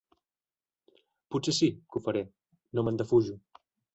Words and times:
Potser 1.35 1.53
sí, 1.57 1.69
que 1.91 2.01
ho 2.01 2.03
faré: 2.07 2.25
no 2.79 2.87
me'n 2.87 3.01
defujo. 3.03 3.37